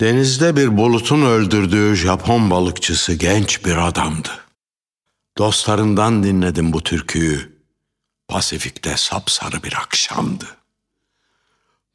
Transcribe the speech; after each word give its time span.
Denizde 0.00 0.56
bir 0.56 0.76
bulutun 0.76 1.22
öldürdüğü 1.22 1.96
Japon 1.96 2.50
balıkçısı 2.50 3.14
genç 3.14 3.64
bir 3.64 3.76
adamdı. 3.76 4.30
Dostlarından 5.38 6.22
dinledim 6.22 6.72
bu 6.72 6.82
türküyü. 6.82 7.58
Pasifik'te 8.28 8.96
sapsarı 8.96 9.62
bir 9.62 9.72
akşamdı. 9.72 10.46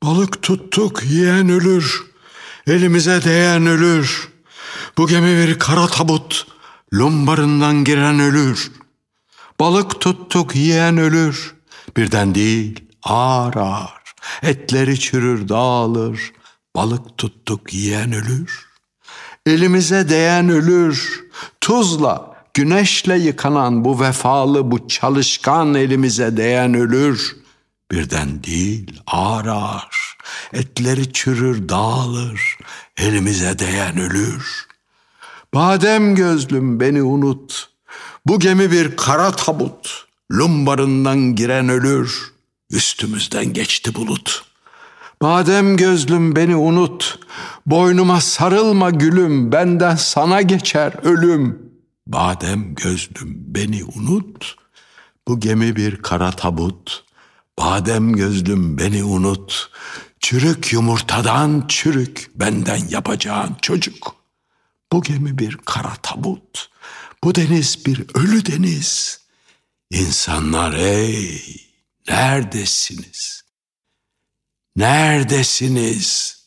Balık 0.03 0.41
tuttuk 0.43 1.03
yiyen 1.03 1.49
ölür, 1.49 2.05
elimize 2.67 3.23
değen 3.23 3.65
ölür. 3.65 4.29
Bu 4.97 5.07
gemi 5.07 5.47
bir 5.47 5.59
kara 5.59 5.87
tabut, 5.87 6.47
lumbarından 6.93 7.83
giren 7.83 8.19
ölür. 8.19 8.71
Balık 9.59 10.01
tuttuk 10.01 10.55
yiyen 10.55 10.97
ölür, 10.97 11.55
birden 11.97 12.35
değil 12.35 12.79
ağır 13.03 13.55
ağır. 13.55 13.99
Etleri 14.41 14.99
çürür 14.99 15.49
dağılır, 15.49 16.31
balık 16.75 17.17
tuttuk 17.17 17.73
yiyen 17.73 18.11
ölür. 18.11 18.69
Elimize 19.45 20.09
değen 20.09 20.49
ölür, 20.49 21.25
tuzla, 21.61 22.35
güneşle 22.53 23.17
yıkanan 23.17 23.85
bu 23.85 23.99
vefalı, 23.99 24.71
bu 24.71 24.87
çalışkan 24.87 25.75
elimize 25.75 26.37
değen 26.37 26.73
ölür. 26.73 27.35
Birden 27.91 28.43
değil 28.43 29.01
ağır 29.07 29.45
ağır, 29.45 30.17
etleri 30.53 31.13
çürür 31.13 31.69
dağılır, 31.69 32.57
elimize 32.97 33.59
değen 33.59 33.97
ölür. 33.97 34.67
Badem 35.53 36.15
gözlüm 36.15 36.79
beni 36.79 37.03
unut, 37.03 37.69
bu 38.25 38.39
gemi 38.39 38.71
bir 38.71 38.97
kara 38.97 39.31
tabut, 39.31 40.07
lumbarından 40.31 41.35
giren 41.35 41.69
ölür, 41.69 42.33
üstümüzden 42.71 43.53
geçti 43.53 43.95
bulut.'' 43.95 44.48
Badem 45.21 45.77
gözlüm 45.77 46.35
beni 46.35 46.55
unut, 46.55 47.19
boynuma 47.65 48.21
sarılma 48.21 48.89
gülüm, 48.89 49.51
benden 49.51 49.95
sana 49.95 50.41
geçer 50.41 50.93
ölüm. 51.03 51.71
Badem 52.07 52.75
gözlüm 52.75 53.35
beni 53.47 53.83
unut, 53.83 54.55
bu 55.27 55.39
gemi 55.39 55.75
bir 55.75 56.01
kara 56.01 56.31
tabut. 56.31 57.05
Badem 57.59 58.13
gözlüm 58.15 58.77
beni 58.77 59.03
unut, 59.03 59.71
çürük 60.19 60.73
yumurtadan 60.73 61.65
çürük 61.67 62.31
benden 62.35 62.87
yapacağın 62.89 63.55
çocuk. 63.61 64.15
Bu 64.91 65.01
gemi 65.01 65.37
bir 65.37 65.57
kara 65.57 65.95
tabut, 66.03 66.69
bu 67.23 67.35
deniz 67.35 67.85
bir 67.85 68.05
ölü 68.13 68.45
deniz. 68.45 69.19
İnsanlar 69.91 70.73
ey 70.73 71.41
neredesiniz?'' 72.07 73.48
Neredesiniz? 74.79 76.38